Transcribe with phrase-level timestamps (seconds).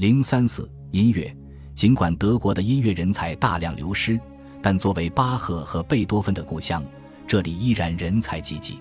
[0.00, 1.30] 零三四音乐，
[1.74, 4.18] 尽管德国的音乐人才大量流失，
[4.62, 6.82] 但作为巴赫和贝多芬的故乡，
[7.26, 8.78] 这里依然人才济济。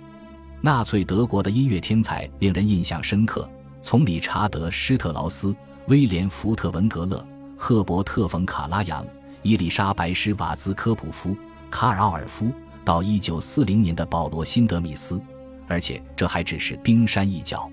[0.61, 3.49] 纳粹德国的音乐天才令人印象深刻，
[3.81, 5.53] 从理查德·施特劳斯、
[5.89, 7.27] 威廉·福特文格勒、
[7.57, 9.05] 赫伯特·冯·卡拉扬、
[9.41, 11.35] 伊丽莎白·施瓦兹科普夫、
[11.69, 12.49] 卡尔·奥尔夫，
[12.85, 15.21] 到一九四零年的保罗·辛德米斯，
[15.67, 17.69] 而且这还只是冰山一角。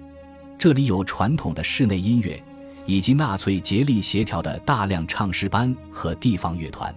[0.58, 2.42] 这里有传统的室内音乐。
[2.86, 6.94] 以及纳粹竭力协调的大量唱诗班和地方乐团。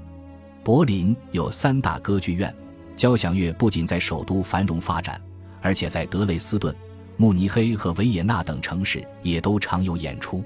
[0.63, 2.53] 柏林有三大歌剧院，
[2.95, 5.19] 交响乐不仅在首都繁荣发展，
[5.61, 6.73] 而且在德累斯顿、
[7.17, 10.43] 慕尼黑和维也纳等城市也都常有演出。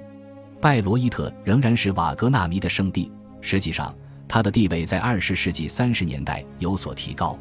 [0.62, 3.94] 拜罗伊特仍然是瓦格纳迷的圣地，实际上
[4.30, 7.38] 他的地位在二十世纪三十年代有所提高。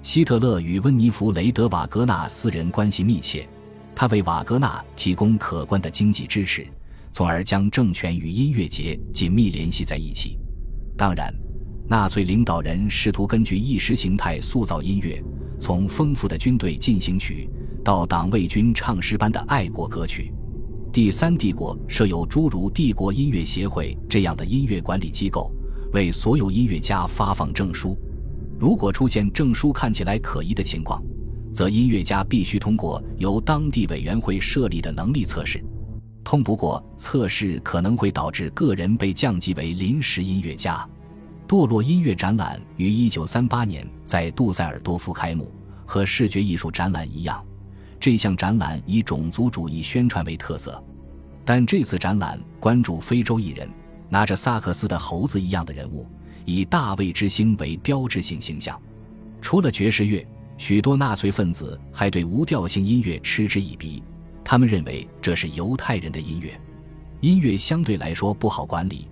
[0.00, 3.46] 希特勒与温尼弗雷德·瓦格纳私人关系密切，
[3.94, 6.66] 他为瓦格纳提供可观的经济支持。
[7.14, 10.36] 从而将政权与音乐节紧密联系在一起。
[10.96, 11.32] 当然，
[11.88, 15.22] 纳粹领导人试图根据意识形态塑造音乐，
[15.60, 17.48] 从丰富的军队进行曲
[17.84, 20.32] 到党卫军唱诗班的爱国歌曲。
[20.92, 25.52] 第三帝国设有诸如帝国音乐协会这样的音乐管理机构，
[25.92, 27.96] 为所有音乐家发放证书。
[28.58, 31.00] 如果出现证书看起来可疑的情况，
[31.52, 35.64] 则音乐家必须通过由当地委员会设立的能力测试。
[36.24, 40.84] 通不过测试可能会导致个人被降级为临时音乐家。
[41.46, 45.52] 堕落音乐展览于1938年在杜塞尔多夫开幕，
[45.84, 47.44] 和视觉艺术展览一样，
[48.00, 50.82] 这项展览以种族主义宣传为特色。
[51.44, 53.68] 但这次展览关注非洲艺人，
[54.08, 56.08] 拿着萨克斯的猴子一样的人物，
[56.46, 58.80] 以大卫之星为标志性形象。
[59.42, 64.02] 除了爵士乐，许多纳粹分子还对无调性音乐嗤之以鼻。
[64.44, 66.60] 他们认为这是犹太人的音乐，
[67.20, 69.08] 音乐相对来说不好管理，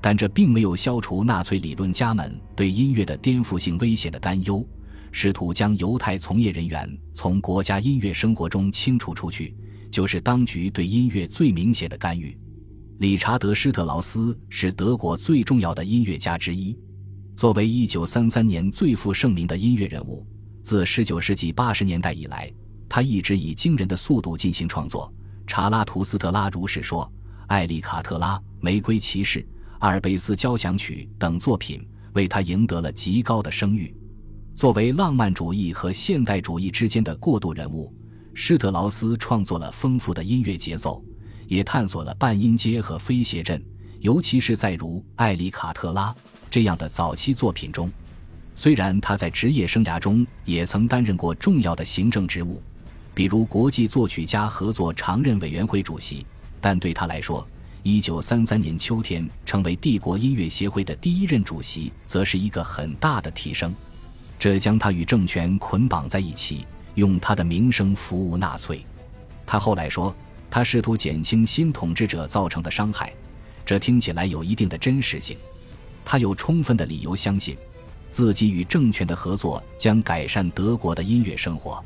[0.00, 4.64] 但这并没有消除纳粹理论家们对音乐的颠覆性危险的担忧，
[5.10, 9.56] 试图将犹太从业人员从国家音乐生活中清除出去，
[9.90, 12.36] 就是当局对音乐最明显的干预。
[12.98, 16.78] 理查德·施特劳斯是德国最重要的音乐家之一，
[17.34, 20.24] 作为1933年最负盛名的音乐人物，
[20.62, 22.52] 自19世纪80年代以来。
[22.88, 25.12] 他一直以惊人的速度进行创作。
[25.46, 27.04] 查拉图斯特拉如是说，
[27.48, 29.40] 《艾利卡特拉》《玫瑰骑士》
[29.80, 33.94] 《阿尔卑斯交响曲》等作品为他赢得了极高的声誉。
[34.54, 37.92] 作为浪漫主义和现代主义之间的过渡人物，
[38.32, 41.04] 施特劳斯创作了丰富的音乐节奏，
[41.46, 43.62] 也探索了半音阶和非谐振，
[44.00, 46.10] 尤其是在如《艾利卡特拉》
[46.50, 47.90] 这样的早期作品中。
[48.54, 52.62] 虽然他在职业生涯中也曾担任过重要的行政职务。
[53.14, 56.26] 比如国际作曲家合作常任委员会主席，
[56.60, 57.46] 但对他来说，
[57.84, 63.72] 一九三三年秋天成为帝国音乐协会的第一任主席，则是一个很大的提升。
[64.36, 66.66] 这将他与政权捆绑在一起，
[66.96, 68.84] 用他的名声服务纳粹。
[69.46, 70.12] 他后来说，
[70.50, 73.12] 他试图减轻新统治者造成的伤害，
[73.64, 75.36] 这听起来有一定的真实性。
[76.04, 77.56] 他有充分的理由相信，
[78.08, 81.82] 自己与政权的合作将改善德国的音乐生活。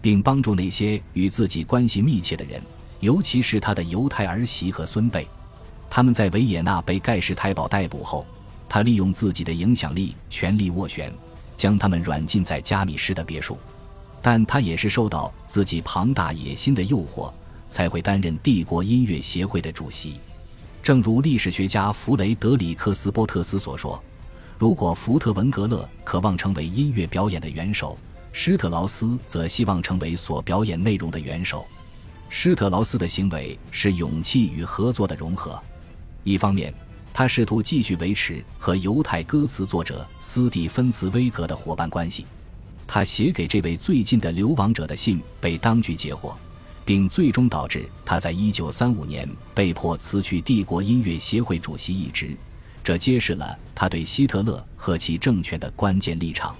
[0.00, 2.62] 并帮助那些与自己关系密切的人，
[3.00, 5.26] 尤其是他的犹太儿媳和孙辈。
[5.90, 8.26] 他们在维也纳被盖世太保逮捕后，
[8.68, 11.12] 他利用自己的影响力全力斡旋，
[11.56, 13.58] 将他们软禁在加米什的别墅。
[14.20, 17.32] 但他也是受到自己庞大野心的诱惑，
[17.70, 20.20] 才会担任帝国音乐协会的主席。
[20.82, 24.02] 正如历史学家弗雷德里克斯波特斯所说
[24.58, 27.96] ：“如果福特文格勒渴望成为音乐表演的元首。”
[28.40, 31.66] 施特劳斯则希望成为所表演内容的元首。
[32.28, 35.60] 施特劳斯的行为是勇气与合作的融合。
[36.22, 36.72] 一方面，
[37.12, 42.26] 他试图继续维持和犹太歌词作者斯蒂芬茨威格的伙伴关系。
[42.86, 46.38] 他写给这位最近的流亡者的信被当局截获，
[46.84, 52.36] 并最终导致他在1935年被迫辞去帝国音乐协会主席一职。
[52.84, 56.54] 这揭示了他对希特勒和其政权的关键立场。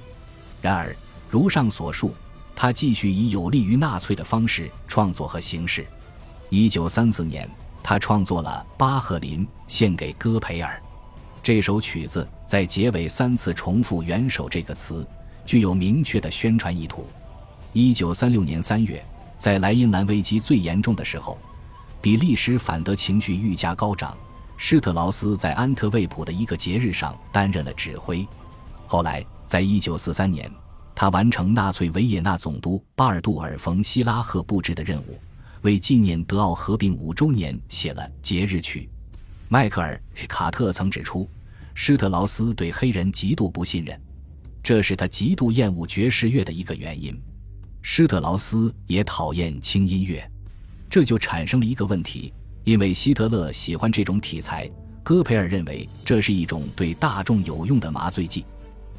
[0.61, 0.93] 然而，
[1.31, 2.15] 如上所述，
[2.57, 5.87] 他继续以有利于纳粹的方式创作和行事。
[6.49, 7.49] 一九三四年，
[7.83, 10.75] 他创作了《巴赫林献给戈培尔》
[11.43, 15.07] 这首曲子，在结尾三次重复“元首”这个词，
[15.45, 17.07] 具有明确的宣传意图。
[17.75, 19.05] 一九三六年三月，
[19.37, 21.37] 在莱茵兰危机最严重的时候，
[22.01, 24.17] 比利时反德情绪愈加高涨。
[24.57, 28.27] 施特劳斯在安特卫普的一个节日上担任了指挥。
[28.87, 30.51] 后来，在一九四三年。
[31.01, 35.17] 他完成纳粹维也纳总督巴尔杜尔·冯·希拉赫布置的任务，
[35.63, 38.91] 为纪念德奥合并五周年写了节日曲。
[39.49, 41.31] 迈克尔·卡特曾指出，
[41.73, 43.97] 施特劳斯对黑人极度不信任，
[44.61, 47.17] 这是他极度厌恶爵士乐的一个原因。
[47.81, 50.29] 施特劳斯也讨厌轻音乐，
[50.91, 52.35] 这就产生了一个问题：
[52.65, 54.69] 因为希特勒喜欢这种题材，
[55.05, 58.45] 戈培尔认为这是一种对大众有用的麻醉剂。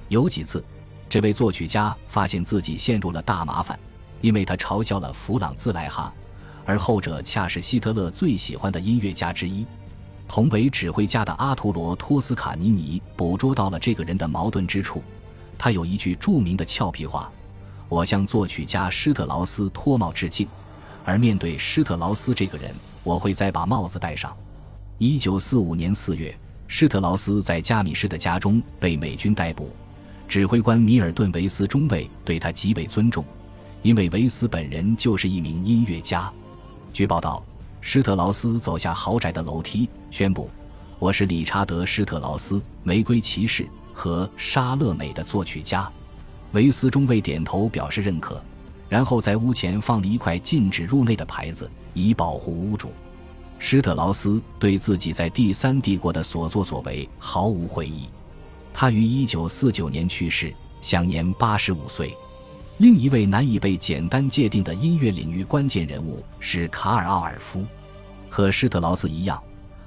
[0.08, 0.64] 有几次，
[1.10, 3.78] 这位作曲家发现自己陷入了大麻烦，
[4.22, 6.14] 因为他嘲笑了弗朗兹·莱哈，
[6.66, 9.66] 而后者恰是希特勒最喜欢的音乐家之一。
[10.28, 15.02] 同为指挥家的阿图罗·托斯卡尼尼捕捉到了这个人的矛盾之处。
[15.58, 17.32] 他有一句著名的俏皮话
[17.90, 20.48] ：“我向作曲家施特劳斯脱帽致敬，
[21.04, 22.72] 而面对施特劳斯这个人，
[23.04, 24.32] 我会再把帽子戴上。”
[25.00, 29.74] 一九四五年四月，施特劳斯在加米什的家中被美军逮捕。
[30.30, 33.26] 指挥官米尔顿·维斯中尉对他极为尊重，
[33.82, 36.32] 因为维斯本人就是一名音乐家。
[36.94, 37.44] 据报道。
[37.82, 40.50] 施特劳斯走下豪宅的楼梯，宣布
[41.00, 45.90] ：“我是理查德·施特劳斯，玫瑰骑士和莎乐美的作曲家。”
[46.52, 48.44] 维斯中尉点头表示认可，
[48.90, 52.92] 然后在屋前放了一块禁止入内的牌子，以保护屋主。
[53.60, 58.10] 施特劳斯对自己在第三帝国的所作所为毫无悔意。
[58.74, 62.16] 他于1949年去世，享年85岁。
[62.78, 67.66] 另一位难以被简单界定的音乐领域关键人物是卡尔·奥尔夫。
[68.30, 69.42] 和施特劳斯一样，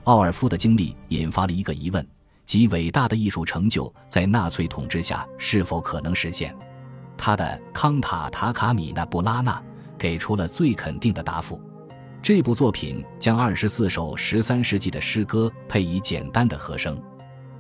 [0.05, 2.07] 奥尔夫的经历引发了一个疑问：
[2.45, 6.55] 即伟大的艺术成就在纳粹统治下是否可能实现？
[7.17, 9.55] 他的《康塔塔卡米纳布拉纳》
[9.97, 11.59] 给出了最肯定的答复。
[12.21, 17.01] 这部作品将二十四首十三世纪的诗歌配以简单的和声。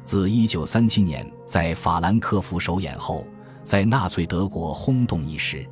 [0.05, 3.27] 自一九三七年在法兰克福首演后。
[3.65, 5.65] 在纳粹德国轰动一时，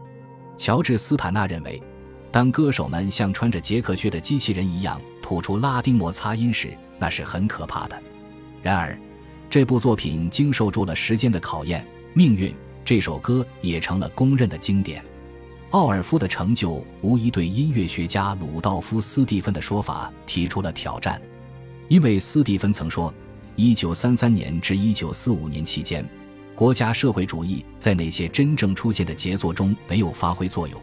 [0.56, 1.82] 乔治·斯坦纳认为，
[2.31, 8.00] 当歌手们像穿着杰克靴的机器人一样吐出拉丁摩擦音时，那是很可怕的。
[8.62, 8.97] 然而，
[9.50, 11.85] 这部作品经受住了时间的考验，
[12.15, 12.55] 命运
[12.85, 15.05] 这首歌也成了公认的经典。
[15.71, 21.21] 奥尔夫的成就无疑对音乐学家鲁道夫·斯蒂芬的说法提出了挑战，
[21.88, 23.12] 因为斯蒂芬曾说
[23.60, 26.08] ，1933年至1945年期间。
[26.54, 30.80] 国家社会主义在那些真正出现的杰作中没有发挥作用。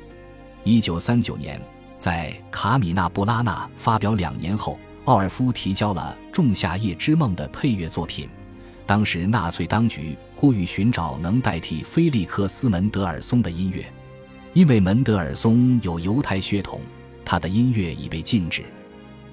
[0.63, 1.59] 一九三九年，
[1.97, 8.27] 在《卡米纳布拉纳》发表两年后，奥尔夫提交了《仲夏夜之梦》的配乐作品。
[8.85, 13.85] 当时，纳粹当局呼吁寻找能代替菲利克斯·门德尔松的音乐，
[14.53, 16.81] 因为门德尔松有犹太血统，
[17.24, 18.63] 他的音乐已被禁止。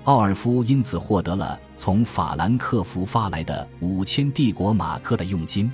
[0.05, 5.73] 奥尔夫因此获得了从法兰克福发来的五千帝国马克的佣金。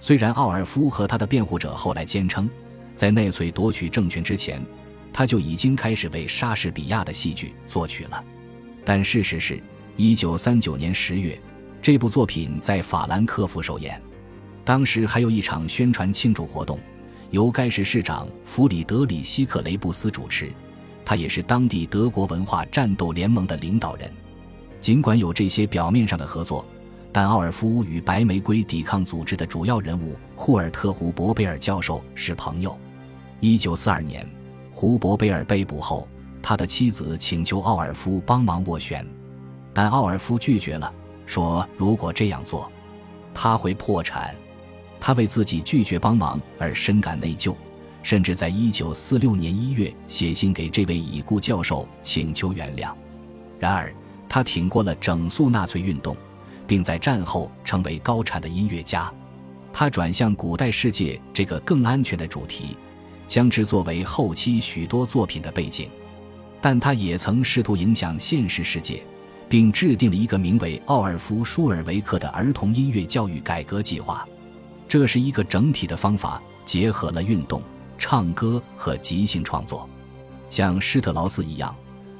[0.00, 2.48] 虽然奥尔夫和他的辩护者后来坚称，
[2.94, 4.64] 在纳粹夺取政权之前，
[5.12, 8.24] 他就已经开始为莎士比亚的戏剧作曲了，
[8.86, 9.62] 但事实是
[9.98, 11.38] ，1939年10月，
[11.82, 14.00] 这部作品在法兰克福首演，
[14.64, 16.78] 当时还有一场宣传庆祝活动，
[17.32, 20.50] 由该市市长弗里德里希克雷布斯主持，
[21.08, 24.12] 他也是当地德国文化战斗联盟的领导人。
[24.78, 26.62] 尽管有这些表面上的合作。
[27.10, 32.78] 但奥尔夫与白玫瑰抵抗组织的主要人物库尔特·胡伯贝尔教授是朋友。
[33.40, 34.28] 1942年，
[34.70, 36.06] 胡伯贝尔被捕后，
[36.42, 39.04] 他的妻子请求奥尔夫帮忙斡旋，
[39.72, 40.92] 但奥尔夫拒绝了，
[41.24, 42.70] 说如果这样做，
[43.32, 44.36] 他会破产。
[45.00, 47.54] 他为自己拒绝帮忙而深感内疚，
[48.02, 52.92] 甚至在1946年1月写信给这位已故教授请求原谅。
[53.58, 53.94] 然而，
[54.28, 56.16] 他挺过了整肃纳粹运动。
[56.68, 59.10] 并在战后成为高产的音乐家，
[59.72, 62.76] 他转向古代世界这个更安全的主题，
[63.26, 65.88] 将之作为后期许多作品的背景。
[66.60, 69.02] 但他也曾试图影响现实世界，
[69.48, 74.28] 并制定了一个名为奥尔夫·舒尔维克的儿童音乐教育改革计划。
[74.86, 77.62] 这是一个整体的方法，结合了运动、
[77.98, 79.88] 唱歌和即兴创作。
[80.48, 81.74] 像施特劳斯一样，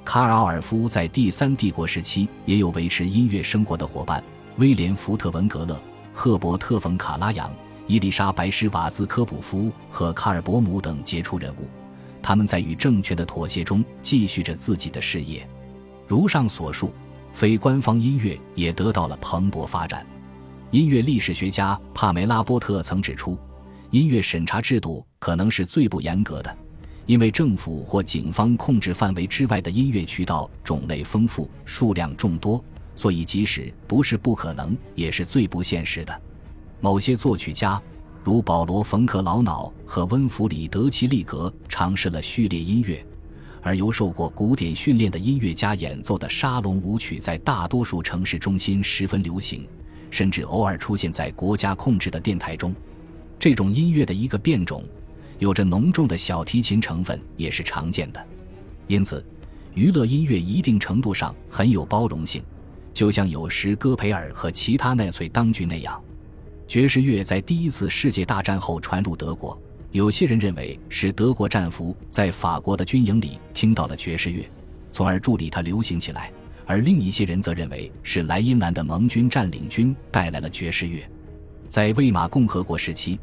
[0.04, 4.23] 卡尔·奥尔夫在第三帝国时期也有维持音乐生活的伙伴。
[4.56, 5.80] 威廉·福特文格勒、
[6.12, 7.50] 赫伯特·冯·卡拉扬、
[7.87, 11.68] 伊丽莎白·施瓦兹科普夫和卡尔·伯姆等杰出人物，
[12.20, 15.49] 他们在与政权的妥协中继续着自己的事业。
[16.08, 16.92] 如上所述，
[17.32, 20.04] 非官方音乐也得到了蓬勃发展。
[20.73, 23.38] 音乐历史学家帕梅拉·波特曾指出，
[23.90, 26.57] 音乐审查制度可能是最不严格的，
[27.07, 32.63] 因为政府或警方控制范围之外的音乐渠道种类丰富、数量众多。
[32.95, 36.23] 所以，即使不是不可能，也是最不现实的。
[36.81, 37.81] 某些作曲家，
[38.25, 43.05] 如保罗·冯克劳瑙和温弗里德·齐利格，尝试了序列音乐，
[43.63, 49.65] 而由受过古典训练的音乐家演奏的沙龙舞曲在大多数城市中心十分流行，
[50.11, 52.75] 甚至偶尔出现在国家控制的电台中。
[53.39, 54.83] 这种音乐的一个变种，
[55.38, 58.26] 有着浓重的小提琴成分，也是常见的。
[58.87, 59.25] 因此，
[59.75, 62.42] 娱乐音乐一定程度上很有包容性，
[62.92, 66.02] 就像有时戈培尔和其他纳粹当局那样。
[66.66, 69.59] 爵士乐在第一次世界大战后传入德国。
[69.90, 74.47] 有些人认为是德国战俘在法国的军营里听到了爵士乐，
[74.92, 76.30] 从而助力它流行起来；
[76.66, 81.09] 而另一些人则认为是莱茵兰的盟军占领军带来了爵士乐。
[81.68, 83.18] 在魏玛共和国时期，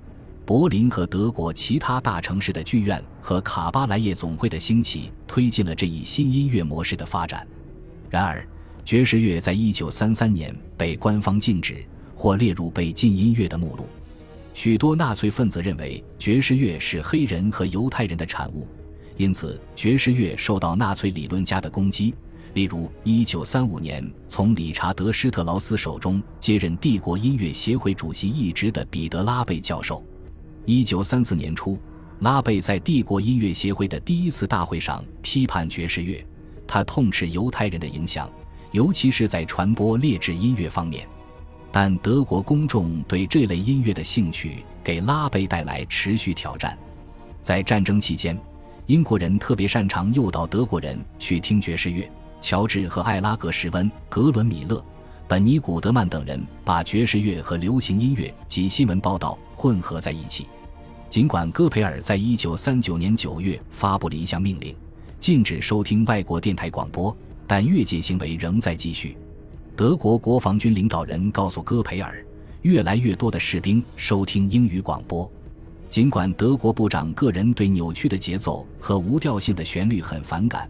[0.46, 7.48] 柏林和德国其他大城市的剧院和卡巴莱夜总会的兴起，推进了这一新音乐模式的发展。
[8.12, 8.48] 然而，
[8.84, 11.84] 爵士乐在一九三三年被官方禁止
[12.16, 13.88] 或列入被禁音乐的目录。
[14.54, 18.68] 许多纳粹分子认为爵士乐是黑人和犹太人的产物，
[19.18, 22.14] 因此爵士乐受到纳粹理论家的攻击。
[22.54, 30.02] 例如，1935年从理查德·施特劳斯手中接任帝国音乐协会主席一职的彼得·拉贝教授
[30.66, 31.78] ，1934年初，
[32.20, 36.26] 拉贝在帝国音乐协会的第一次大会上批判爵士乐，
[36.68, 38.30] 他痛斥犹太人的影响，
[38.72, 41.08] 尤其是在传播劣质音乐方面。
[41.72, 46.78] 但德国公众对这类音乐的兴趣给拉贝带来持续挑战。
[47.42, 48.40] 在战争期间，
[48.86, 52.10] 英国人特别擅长诱导德国人去听爵士乐。
[52.42, 54.84] 乔治和艾拉格什温、格伦米勒、
[55.28, 60.46] 本尼古德曼等人把爵士乐和流行音乐及新闻报道混合在一起。
[61.10, 64.76] 尽管戈培尔在一九三九年九月发布了一项命令，
[65.20, 67.16] 禁止收听外国电台广播，
[67.48, 69.16] 但越界行为仍在继续。
[69.76, 72.26] 德国国防军领导人告诉戈培尔，
[72.64, 75.30] 越来越多的士兵收听英语广播。
[75.90, 80.70] 尽管德国部长个人对扭曲的节奏和无调性的旋律很反感，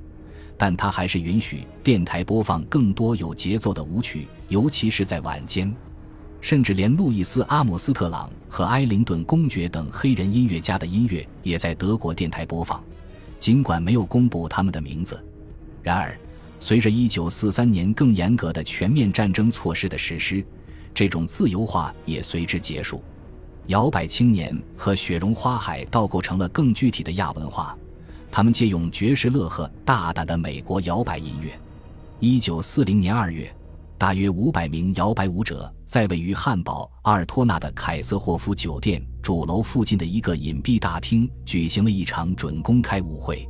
[0.57, 5.73] 但他还是允许电台播放更多有节奏的舞曲，尤其是在晚间。
[6.45, 12.83] 甚至连路易斯·阿姆斯特朗和埃灵顿公爵等黑人音乐家的音乐也在德国电台播放，
[13.39, 15.19] 尽管没有公布他们的名字。
[15.81, 16.15] 然而。
[16.59, 20.43] 随着1943年更严格的全面战争措施的实施，
[20.93, 23.03] 这种自由化也随之结束。
[23.67, 27.75] 摇摆青年和雪绒花海倒构成了更具体的亚文化，
[28.31, 31.51] 他们借用爵士乐和大胆的美国摇摆音乐。
[32.21, 33.55] 1940年2月，
[33.97, 43.47] 大约500名摇摆舞者在位于汉堡阿尔托纳的凯瑟霍夫酒店主楼附近的一个隐蔽大厅举行了一场准公开舞会。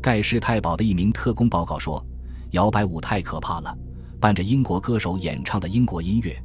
[0.00, 2.04] 盖世太保的一名特工报告说。
[2.52, 3.72] 摇摆舞太可怕了，
[4.18, 6.36] 伴着英国歌手演唱的英国音乐，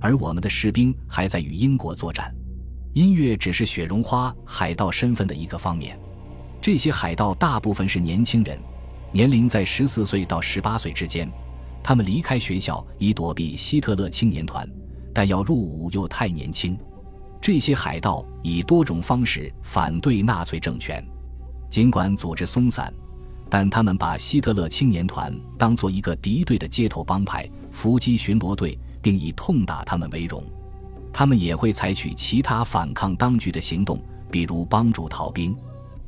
[0.00, 2.34] 而我们的士兵还在与英国作战。
[2.94, 5.96] 音乐只是雪绒花海盗身份的一个方面。
[6.60, 8.58] 这些海盗大部分是年轻人，
[9.12, 11.30] 年龄在十四岁到十八岁之间。
[11.82, 14.68] 他们离开学校以躲避希特勒青年团，
[15.12, 16.78] 但要入伍又太年轻。
[17.40, 21.04] 这些海盗以多种方式反对纳粹政权，
[21.68, 22.92] 尽管组织松散。
[23.50, 30.42] 但他们把希特勒青年团当做一个敌对的街头帮派、伏击巡逻队，并以痛打他们为荣。
[31.12, 35.54] 他们也会采取其他反抗当局的行动，比如帮助逃兵。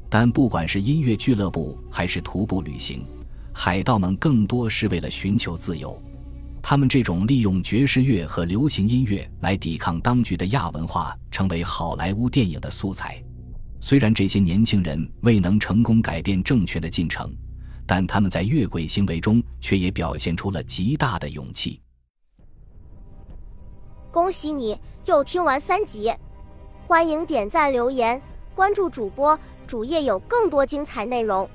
[0.08, 3.04] 但不管是音乐俱乐部还是徒步旅行，
[3.54, 5.98] 海盗们更多是为了寻求自由。
[6.60, 13.22] 他们这种利用爵士乐和流行音乐来抵抗当局的亚文化，成为好莱坞电影的素材。
[13.80, 17.30] 虽然这些年轻人未能成功改变政权的进程，
[17.86, 21.80] 但他们在越轨行为中却也表现出了极大的勇气。
[24.10, 26.10] 恭喜你又听完三集，
[26.86, 28.20] 欢迎点赞、留言、
[28.54, 31.46] 关注主播，主页有更多精彩内容。